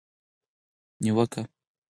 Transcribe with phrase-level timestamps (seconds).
[1.03, 1.43] نیوکه